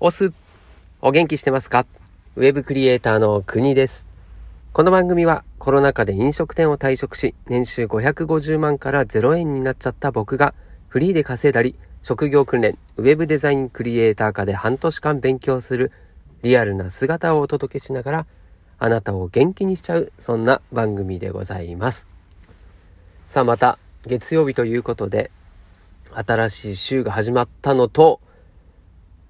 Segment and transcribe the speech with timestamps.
[0.00, 0.32] オス、
[1.00, 1.86] お元気してますか？
[2.34, 4.08] ウェブクリエイターの国です。
[4.72, 10.52] この番組はコロナ禍で飲食店を退職し、年収550万から0円になっちゃった僕が
[10.88, 15.92] フリーで稼いだり、職業訓練、ウェブデザインクリエイター科で半年間勉強する
[16.42, 18.26] リアルな姿をお届けしながら、
[18.80, 22.08] あなたを元気にしちゃう、そんな番組でございます。
[23.28, 25.30] さあまた、月曜日ということで、
[26.12, 28.20] 新しい週が始まったのと、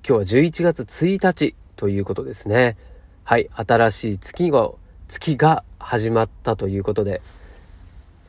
[0.06, 2.76] 今日は11月1日ということですね。
[3.24, 4.70] はい、新しい月が、
[5.08, 7.22] 月が始まったということで、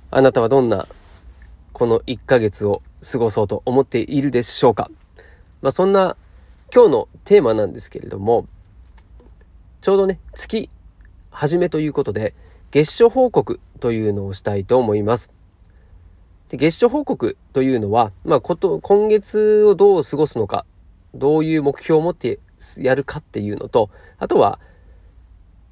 [0.10, 0.88] あなたはどんな
[1.74, 4.90] この1ヶ月を過ごそうと思っているでしょうか？
[5.62, 6.16] まあそんな
[6.74, 8.48] 今日のテーマなんですけれども、
[9.82, 10.70] ちょうどね、月
[11.30, 12.34] 始めということで、
[12.72, 15.30] 月初報告というのをしたいと思います。
[16.48, 20.66] で月初報告というのは、まあこと、今月をどう過ごすのか
[21.16, 22.40] どういう目標を持って
[22.78, 24.60] やるかっていうのと、あとは、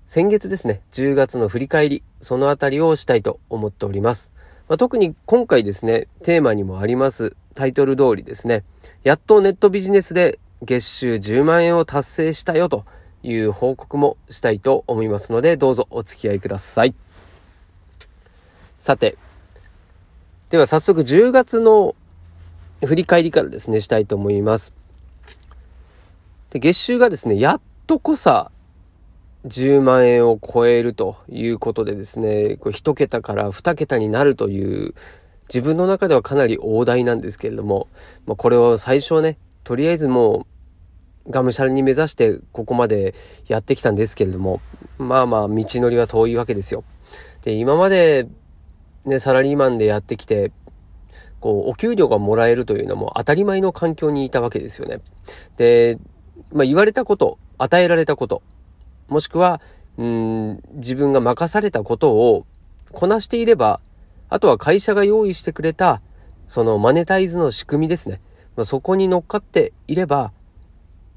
[0.08, 4.32] 先月ですね、10月の振り返り、そのあたりをしたいと思っております。
[4.68, 8.64] まあ、特に今回ですね、テーマにもありますタイトル通りですね、
[9.04, 12.86] やっとネットビジネスで月収10万円を達成したよと
[13.24, 16.96] いう報告もしたいと思いますので、どうぞお付き合いください。
[18.80, 19.18] さて、
[20.50, 21.96] では早速10月の
[22.86, 24.83] 振り返りからですね、したいと思います。
[26.54, 28.52] で、月収がですね、やっとこさ、
[29.46, 34.94] 10万円を超えるということでですね、これ1桁から2桁になるという、
[35.50, 37.88] 自分の中ではかなり大台なんですけれども、
[38.28, 40.46] まあ、これを最初ね、とりあえずも
[41.28, 43.16] う、がむしゃらに目指してここまで
[43.48, 44.62] やってきたんですけれども、
[45.00, 46.84] まあまあ道のりは遠いわけですよ。
[47.42, 48.28] で、今まで
[49.06, 50.52] ね、サラリーマンでやってきて、
[51.40, 55.00] こう、お給料がもらえるというのも当たり前の環境にいたわけですよね。
[55.58, 55.98] で、
[56.52, 58.42] まあ、言われたこと、与えられたこと、
[59.08, 59.62] もしくは、
[59.98, 62.46] うん、自分が任されたことを
[62.92, 63.80] こなしていれば、
[64.30, 66.02] あとは会社が用意してくれた、
[66.48, 68.22] そのマネタイズの仕組みですね。
[68.56, 70.32] まあ、そこに乗っかっていれば、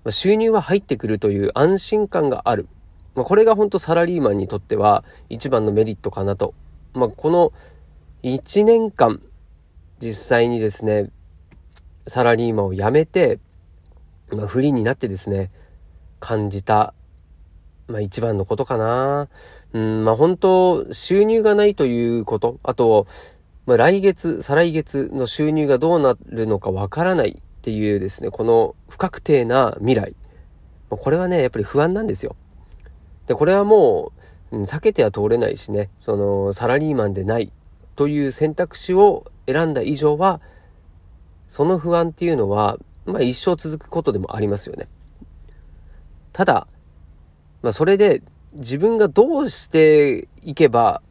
[0.05, 2.69] まあ、収入は入ってくるという安心感がある。
[3.15, 6.55] まあ、これが本当サラリーマンにとっては一番のメリットかなと。
[6.95, 7.53] まあ、この
[8.23, 9.21] 1年間、
[9.99, 11.11] 実際にですね、
[12.07, 13.39] サラリーマンを辞めて、
[14.33, 15.51] まあ、フリーになってですね、
[16.21, 16.95] 感じた、
[17.89, 19.29] まあ、一番のことかな。
[19.73, 23.07] うん、まあ、本当収入がないということ、あと、
[23.67, 30.15] まあ、来月、再来月の収入がどうなるのかわからないっていうですね、この不確定な未来。
[30.89, 32.37] これはね、やっぱり不安なんですよ。
[33.27, 34.13] で、これはも
[34.53, 37.53] う、避けては通れないしね、その、サラリーマンでない
[37.97, 40.41] という選択肢を選んだ以上は、
[41.49, 44.89] その不安っていうのは、まあ一生続くことでもありますよね。
[46.33, 46.67] ただ、
[47.63, 48.23] まあそれで
[48.55, 51.03] 自分がどうしていけば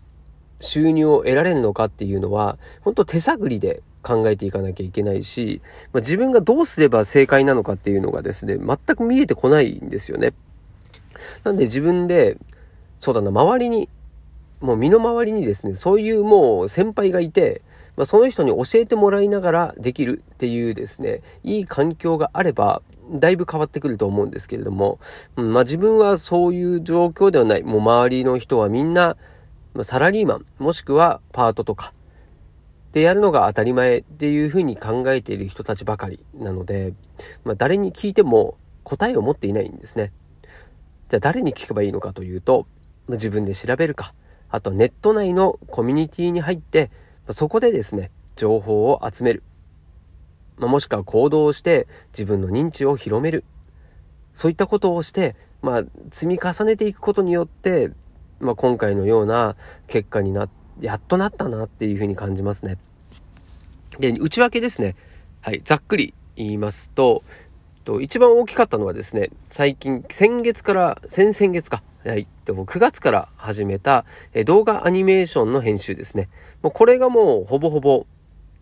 [0.59, 5.61] 収入を得られるのかっていうのは、本当手探りで考えていかなきゃいけないし、
[5.91, 10.33] まあ、自分がどうすれば正解なのかっていうのがですね、全く見えてこないんですよね。
[11.43, 12.37] なんで自分で、
[12.99, 13.89] そうだな、周りに、
[14.61, 17.61] もう身の回りにですね、そういうもう先輩がいて、
[17.97, 24.99] まあ、その人に教えてもらいながらできるっていうですね、いい環境があれば、だいぶ変わってくると思うんですけれども、
[25.35, 27.63] うん、まあ自分はそういう状況ではない。
[27.63, 29.17] もう周りの人はみんな、
[29.73, 31.93] まあ、サラリーマン、もしくはパートとか、
[32.91, 36.93] でやるのが当たり前っていうふうに考えている人たちばかりなので、
[37.43, 40.11] まあ誰に聞いても答えを持っていないんですね。
[41.09, 42.65] じゃあ誰に聞けばいいのかというと、
[43.07, 44.13] まあ、自分で調べるか、
[44.55, 46.89] あとネット内のコミュニティに入って、
[47.31, 49.43] そこでですね、情報を集める。
[50.57, 53.43] まあ、もしくは行動をして自分の認知を広める。
[54.33, 57.91] そういったことをして、まあ、積み重ねていくことによって、
[58.39, 59.57] まあ、今回のような
[59.87, 60.47] 結果にな、
[60.79, 62.77] やっとなったなっていうふうに感じますね。
[63.99, 64.95] で、内訳ですね。
[65.41, 67.23] はい、ざっくり言いますと、
[67.85, 72.27] と一番大きかったのはですね、最近、先月から、先々月か、はい。
[72.43, 76.27] でも9月から始めた、え動画アニメーションの編集ですね。
[76.61, 78.05] もうこれがもうほぼほぼ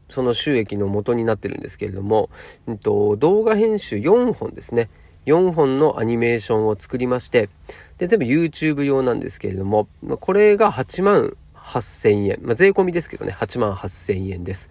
[0.09, 2.29] その収益の元になってるんですけれども、
[2.67, 4.89] うんと、動画編集4本ですね。
[5.25, 7.49] 4本のアニメーションを作りまして、
[7.97, 12.39] で、全部 YouTube 用なんですけれども、まこれが8万8000円。
[12.43, 14.69] まあ、税込みですけどね、8万8000円です。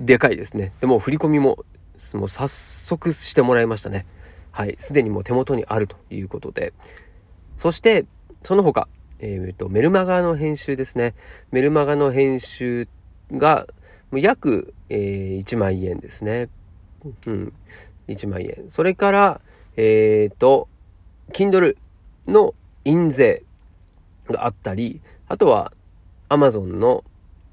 [0.00, 0.72] でかいですね。
[0.80, 1.64] でも振り込みも、
[2.14, 4.06] もう早速してもらいましたね。
[4.52, 4.74] はい。
[4.78, 6.72] すでにもう手元にあるということで、
[7.56, 8.06] そして、
[8.42, 8.88] その他、
[9.20, 11.14] えー、と、メルマガの編集ですね。
[11.50, 12.88] メルマガの編集
[13.32, 13.66] が、
[14.12, 16.48] 約、えー、1万円ですね。
[17.26, 17.52] うん。
[18.08, 18.68] 1万円。
[18.68, 19.40] それから、
[19.76, 20.68] えっ、ー、と、
[21.32, 21.76] Kindle
[22.26, 22.54] の
[22.84, 23.44] 印税
[24.26, 25.72] があったり、あとは
[26.28, 27.04] Amazon の、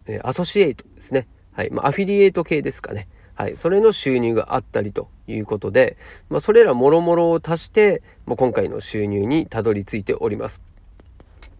[0.06, 1.28] えー、アソシエイトですね。
[1.52, 1.70] はい。
[1.72, 3.08] まあ、アフィリエイト系ですかね。
[3.36, 3.58] はい。
[3.58, 5.98] それの収入があったりということで、
[6.30, 10.62] まあ、それらもろもろを足して、もう今回の収入にたどり着いております。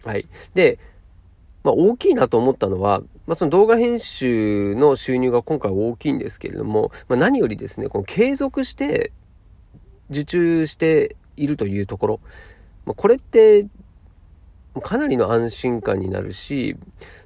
[0.04, 0.26] はい。
[0.54, 0.80] で、
[1.64, 9.12] まあ、大きいなと思ったのは、まあ、その動画編集の収入が今回大きいんですけれども、まあ、何よりですね、この継続して
[10.10, 12.20] 受注しているというところ、
[12.86, 13.68] まあ、これって
[14.82, 16.78] かなりの安心感になるし、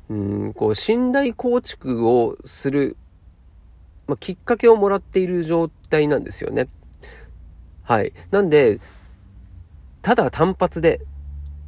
[0.10, 2.96] うん、こう信頼構築をする、
[4.10, 6.68] まあ、きっかけをもらっている状態なんですよね。
[7.84, 8.12] はい。
[8.32, 8.80] なんで、
[10.02, 11.02] ただ単発で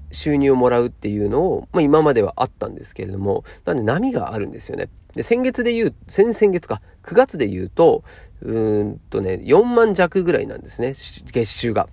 [0.09, 4.89] 収入をもらうっていうのを、まあ、今まではあったんですけれども、なんで波があるんですよね。
[5.13, 8.03] で、先月で言う、先々月か、9月で言うと、
[8.41, 10.93] うんとね、4万弱ぐらいなんですね、
[11.31, 11.89] 月収が。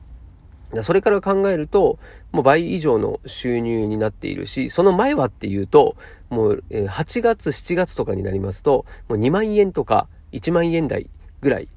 [0.82, 1.98] それから考えると、
[2.32, 5.96] もう倍以上の収入になっているし、その前はっていうと、
[6.30, 11.08] もう8月、7月とかになりますと、もう2万円とか1万円台
[11.40, 11.68] ぐらい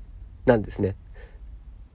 [0.46, 0.96] なんですね。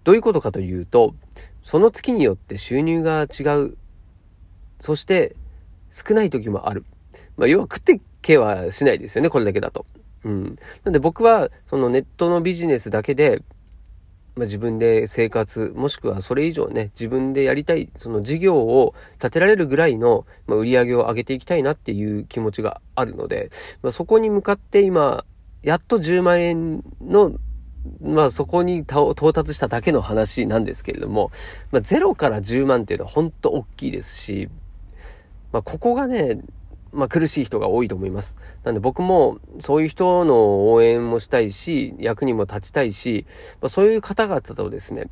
[0.04, 1.14] どういうことかというと、
[1.62, 3.76] その月によって収入が違う
[4.80, 5.34] そして
[5.90, 6.84] 少ない時もある。
[7.36, 9.86] まあ、要は食ってけはしないですよね、これだけだと。
[10.24, 10.56] うん。
[10.84, 13.42] なんで僕は、そのネットのビジネスだけで、
[14.34, 23.50] まあ、自分で生活、もしくはそれ以上ね、自分でやりたい、その事業を立てられるぐらいの、まあ、売り上げを上げていきたいなっていう気持ちがあるので、
[23.82, 25.24] まあ、そこに向かって今、
[25.66, 27.36] やっと10万円の
[28.00, 31.32] まあそこに到達しただけの話なんですけれども、
[31.72, 34.48] まあ0から10万っていうのは本当大きいですし、
[35.50, 36.40] まあ、ここがね、
[36.92, 38.36] まあ、苦しい人が多いと思います。
[38.62, 43.26] なんで僕もそういう人の応援もしたいし、役にも立ちたいし、
[43.60, 45.08] まあ、そういう方々とですね、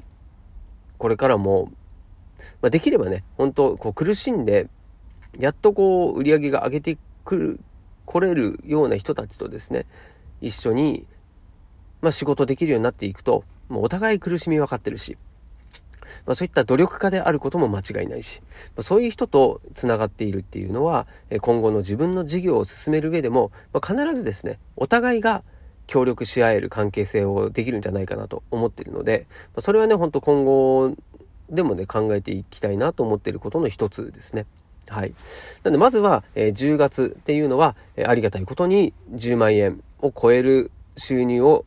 [0.99, 1.73] これからも、
[2.63, 4.69] まあ、できればね、本当こう苦しんで、
[5.41, 7.61] やっとこう売り上げが上げてくる、
[8.07, 9.87] 来れるような人たちとですね、
[10.41, 11.07] 一緒に、
[12.01, 15.17] まあ、仕事できるようになっていくと、もうお互い苦しみ分かってるし、
[16.27, 18.43] まあ、そういった努力家であることも間違いないし、
[18.77, 21.07] まあ、そういう人と繋がっているっていうのは、
[21.41, 25.43] 今後の自分の事業を進める上でも、まあ、必ずですね、お互いが
[25.87, 30.95] 協力し合える関係性をできるんじゃないかなと思っているので、まあ、それはね、ほんと今後
[31.51, 34.47] でもね、考えていきたいなと思っていることの一つですね。
[34.89, 35.15] はい。
[35.63, 41.65] なんで、まずは、えー、10月っていうのは、えー、ありがたいことに10万円を超える収入を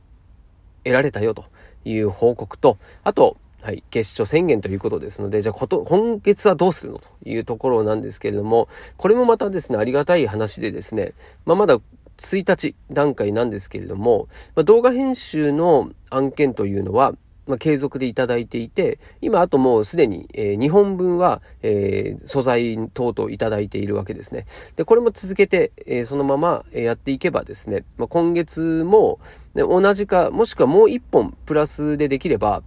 [0.84, 1.46] 得られたよと
[1.86, 11.14] いう報告と、あと、はい、決勝宣言ということですので、じゃあこと、今月はどうするのというところなんですけれども、これもまたですね、ありがたい話でですね、
[11.46, 11.80] まあ、まだ
[12.18, 17.14] 1日段階なんですけれども、まあ、動画編集の案件というのは、
[17.48, 24.46] まあ、継続でいただいていて、今あともうすでに、えー、2本分は、えー、素材等々いただいているわけですね。
[24.76, 29.20] で、これも続けて、えー、そのままやっていけばですね、まあ、今月も、
[29.56, 32.64] ね、同じか、もしくはもう1本プラスでできれば、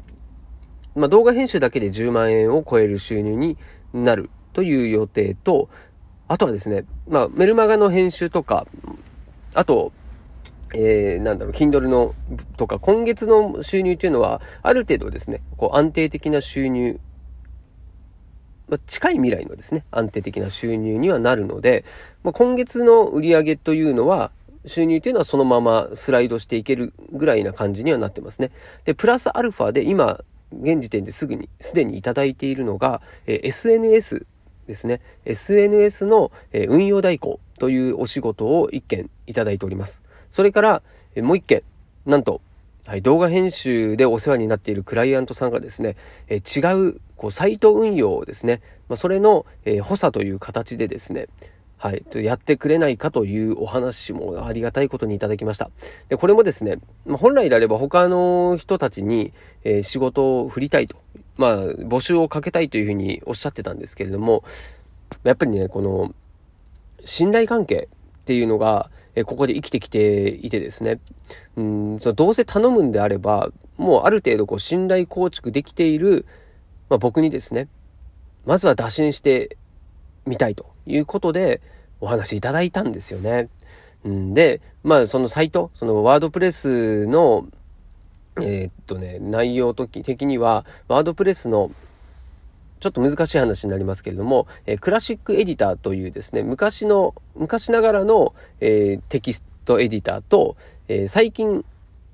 [0.95, 3.57] まあ、動画編集だけで10万円を超える収入に
[3.93, 5.69] なるという予定と、
[6.29, 8.67] あとはですね、まあ、メルマガの編集とか、
[9.55, 9.93] あと、
[10.75, 12.15] えー、なんだろう、Kindle の
[12.57, 17.01] とか、今月の収入っていうのは、ある程度ですね、こう安定的な収入、
[18.69, 21.85] まあ、近い未来のですね、安定的な収入にはなるので、
[22.23, 24.31] まあ、今月の売り上げというのは、
[24.67, 28.51] 収入というのはそのままスライドしていけるぐらいな感じにはなってますね。
[28.85, 30.23] で、プラスアルファで今、
[30.53, 34.27] 現時点ですぐに、すでにいただいているのが、え SNS
[34.67, 35.01] ですね。
[35.25, 40.03] SNS の、え運用代行というお仕事を1件いただいております。
[40.31, 40.83] それから、
[41.15, 41.63] えもう1件、
[42.07, 42.41] なんと、
[42.87, 45.97] はい、動画編集でお世話になっているクライアントさんがですね、
[46.29, 51.29] え違うこうサイト運用をですね、まあ、それの、え補佐という形でですね、
[51.77, 55.71] はい、やってくれないかというお話もありがたいことにいただきました。
[56.11, 59.33] で、これもですね、まあ、本来であれば他の人たちに、
[59.65, 60.97] えー、仕事を振りたいと、
[61.39, 64.45] まあ、募集をかけたいというふうにおっしゃってたんですけれども、
[65.23, 66.15] やっぱりね、この、
[67.03, 67.89] 信頼関係
[68.21, 71.01] っていうのが、えここで生きてきていてですね、
[71.57, 76.27] うん、そのどうせ頼むんであれば、もうある程度こう信頼構築できている、
[76.89, 77.69] まあ、僕にですね、
[78.47, 79.57] まずは打診して
[80.27, 81.61] みたいということで
[82.01, 83.49] お話いただいたんですよね。
[84.05, 87.47] うんで、まあそのサイト、そのワードプレスの、
[88.37, 91.71] えー、っとね、内容的には、ワードプレスの
[92.81, 100.57] ちょっと難しい話になりますけれども、えー、クラシックエディターというですね、昔の、昔ながらの、えー、テキストエディターと、
[100.89, 101.65] えー、最近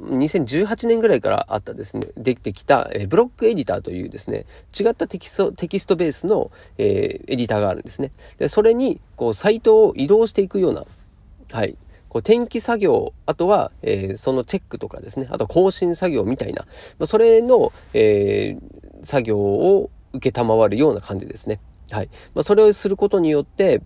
[0.01, 4.45] 2018年ぐらいからあったですね、できてきた、え、ブロックエディターというですね、
[4.79, 8.13] 違ったテキスト、テキストベースの、え、エディターがあるんですね。
[8.39, 10.85] で、それに、こう、サイトを移動していくような、
[11.53, 11.77] はい、
[12.09, 16.67] こう転記作業、あとは、えー、そのチェックとかですね、あと更新作業みたいな、
[16.99, 21.61] まあ、それの、えー、作業を受けたまわるような感じですね。
[21.91, 22.09] はい。
[22.35, 23.83] まあ、それをすることによって、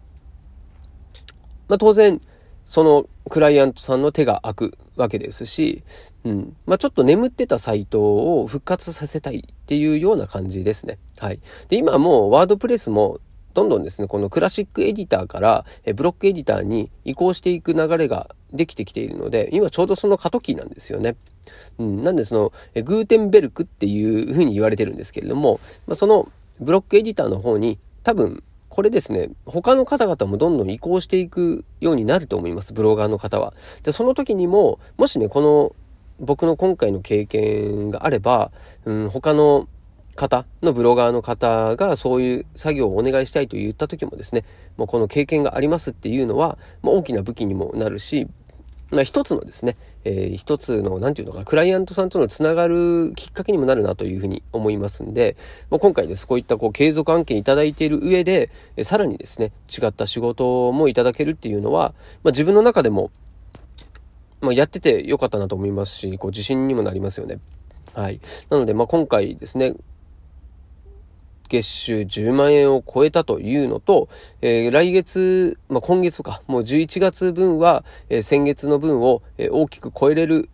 [1.69, 2.21] まあ、当然、
[2.65, 5.83] そのクライアントさんの手が空くわけですし、
[6.25, 6.57] うん。
[6.67, 10.99] まあ、ちょっと眠ってたサイトを復活させたいっていうような感じですね。
[11.19, 11.41] はい。
[11.69, 13.19] で、今もうワードプレスも
[13.55, 21.17] どんどんですね、このクラシックエディターからブロックエディターに移行していく流れができてきているので、今ちょうどその過渡期なんですよね。
[21.79, 26.31] うん、なんでその、グーテンベルクっていうふうに言われてるんですけれども、まあ、その
[26.61, 33.53] ブロックエディターの方に多分これですね、他の方々もどんどん移行していくようになると思います、ブロガーの方は。
[33.83, 35.75] で、その時にも、もしね、この
[36.21, 38.53] 僕の今回の経験があれば、
[38.85, 39.69] うん、他の
[40.15, 44.45] 方のブロガーの方がそういう作業をお願いしたいと言った時もですね、
[44.77, 48.29] もうこの経験がありますっていうのは、まあ、大きな武器にもなるし、
[48.91, 55.37] まあ、一つのですね、えー、一つの、なんていうのか、クライアントさんとのつながるきっかけにもなるなというふうに思いますんで、
[55.71, 63.11] まあ、今回です、こういったこう継続案件いただいている上で、えさらにですね、違った仕事もいただけるっていうのは、まあ、自分の中でも、
[64.41, 67.39] まあ、やっててよかったなと思いますし、こう自信にもなりますよね。
[67.95, 68.21] はい。
[68.49, 69.75] なので、まあ、今回ですね、
[71.51, 74.09] 月収10万円を超えたというのと、
[74.41, 80.49] えー、来月、まあ、今月か、もう11月分は、えー、先月の分を、えー、大きく超えれる、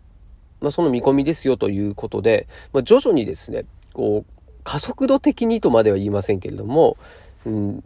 [0.59, 6.97] まあ、その見込みですよということで、まあ、徐々にですね、こう、加速度的にとまでは言いませんけれども、
[7.45, 7.83] うん、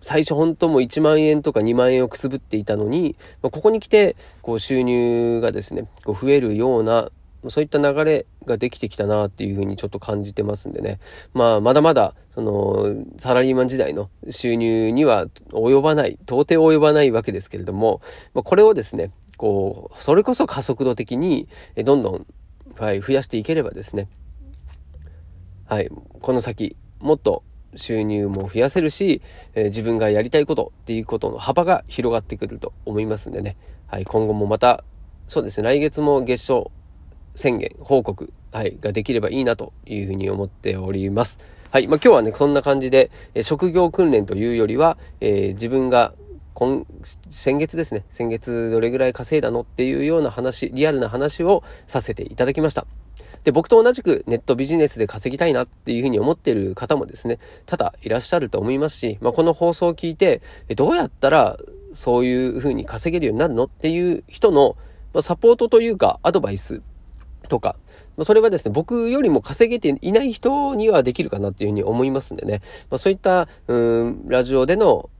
[0.00, 7.10] 最初本当も1万円とか2万円をくすぶっていたのに、まあ、ここに来て、こう収入がですね、こう増えるような、
[7.50, 10.98] そういった流れができてきたなっていうふうにちょっと感じてますんでね。
[11.32, 18.00] まあ、まだまだ、その、サラリーマン時代の収入には及ばない、到底及ばないわけですけれども、
[18.34, 21.48] まあ、これをですね、こう、それこそ加速度的に、
[21.84, 22.26] どんどん、
[22.78, 24.08] はい、増やしていければですね、
[25.66, 25.88] はい、
[26.20, 27.42] この先、もっと
[27.76, 29.22] 収入も増やせるし、
[29.54, 33.56] えー、自分がやりたいことっていうことの幅が広がってくると思いますんでね。
[33.86, 34.84] はい、今後もまた、
[35.26, 36.70] そうですね、来月も月賞
[37.34, 41.38] 宣言、報告、はい、ができればいいなというふうに思っております。
[41.70, 46.14] はい、まあ、今日はね、そんな感じで、え職業訓練というよりは、えー、自分が
[46.54, 46.86] 今、
[47.30, 52.86] 先月ですね、先月どれぐらい稼いだのっていうような話、リアルな話をさせていただきました。
[53.42, 60.42] で、僕と同じくネットビジネスで稼ぎたいなっていうふうに思っている方もですね、多々いらっしゃると思いますし、まあ、この放送を聞いて、
[60.76, 61.58] どうやったら
[61.92, 64.76] そういうふうに稼げるようになるのっていう人の、
[65.12, 66.82] まあ、サポートというかアドバイス
[67.48, 67.76] とか、
[68.22, 72.60] それはですね、僕よりも稼げていない人にはできるかなっていうふうに思いますんでね、
[72.90, 75.10] まあ、そういった、うん、ラジオでの、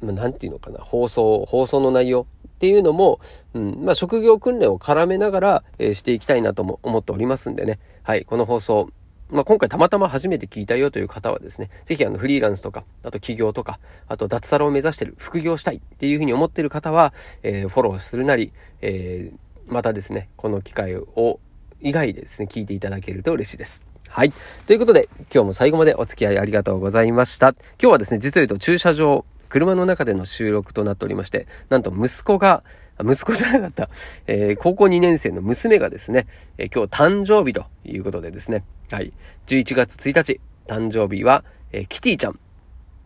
[0.00, 3.20] まあ、なんていうのかな、放送、放送の内容っていうのも、
[3.54, 8.90] うん、まあ、職業訓練を絡めながら、えー、していきたいなとも思っておりますんでね、はい、この放送、
[9.30, 21.40] まあ、今回たまたま初めて聞いたよという方はですね、ぜひあのフリーランスとか、あと起業とか、あと脱サラを目指してる、副業したいっていうふうに思ってる方は、えー、フォローするなり、えーまたですね、この機会を
[21.80, 23.86] 以外でですね、聞いていただけると嬉しいです。
[24.08, 24.32] はい。
[24.66, 27.50] ということで、今日も最後までお付き合いありがとうございました。
[27.50, 32.64] 今日はですね、実を言うと駐車場、車の中での収録となっておりまして、なんと息子が、
[33.00, 33.90] 息子じゃなかった、
[34.26, 36.26] えー、高校2年生の娘がですね、
[36.58, 39.12] えー、今日誕生日ということでですね、はい。
[39.46, 42.40] 11月1日、誕生日は、えー、キティちゃん。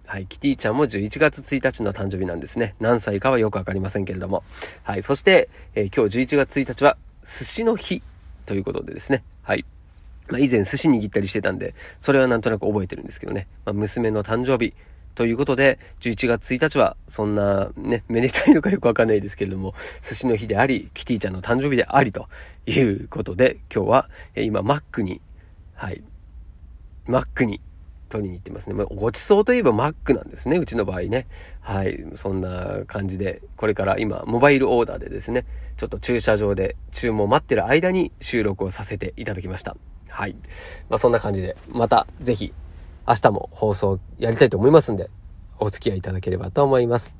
[0.06, 2.74] はい、キティちゃんも11月1日の誕生日なんですね。
[2.80, 4.42] 何歳かはよくわかりませんけれども。
[4.82, 8.02] はい、そして、えー、今日11月1日は寿司の日
[8.44, 9.24] ということでですね。
[9.42, 9.64] はい。
[10.28, 13.46] まあ、以前寿司握ったりしてたんで、それはなんとなく覚えてるんですけどね。
[13.64, 14.74] まあ、娘の誕生日
[15.14, 22.26] ということで、11月1日はそんなね、めでたいのかよくわかんないですけれども、寿司の日であり、キティちゃんの誕生日でありと
[22.66, 25.20] いうことで、今日は、え、今、マックに、
[25.74, 26.02] はい、
[27.06, 27.60] マックに
[28.12, 28.74] 取りに行ってますね。
[28.74, 30.58] まあ、ごちそうといえばマックなんですね。
[30.58, 31.26] うちの場合ね。
[31.60, 32.04] はい。
[32.14, 35.46] そんな感じで、これから今、モバイルオーダーでですね、
[35.78, 39.76] ちょっと駐車場で注文待ってる間に収録をさせていただきました。
[40.10, 40.36] はい。
[40.90, 42.52] まあ、そんな感じで、またぜひ、
[43.08, 45.08] 明日も放送やりたいと思いますんで、
[45.58, 47.14] お付き合いいただければと思います。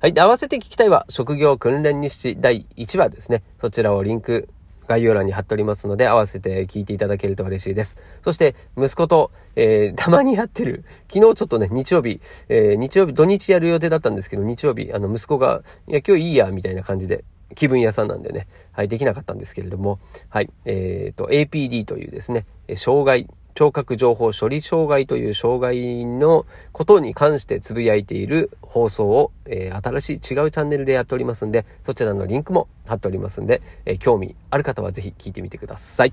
[0.00, 0.12] はい。
[0.12, 3.42] で、合わせて聞きたいは、職業訓練日誌第1話ですね。
[3.58, 4.48] そちらをリンク
[4.86, 7.96] 概要欄に貼っておりますので、合わせて聞いていただけると嬉しいです。
[8.22, 17.24] そして、息子と、えー、 たまにやってる、昨日ちょっとね、日曜日、えー、日曜日、土日やる予定だったんですけど、日曜日、あの、息子が、いや、今日いいや、みたいな感じで、
[17.54, 19.98] 気分屋さんなんでね、はい、できなかったんですけれども、
[20.28, 36.12] はい、えっ、ー、と、APD というですね、障害、聴覚情報処理障害という障害のことに関してつぶやいている放送を、えー、新しい違うチャンネルでやっておりますんで、そちらのリンクも貼っておりますんで、えー、興味ある方はぜひ聞いてみてください。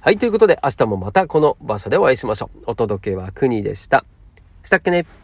[0.00, 2.58] はい、ということで明日もまたこの場所でお会いしましょう。
[2.66, 4.04] お届けは国でした。
[4.62, 5.19] したっけね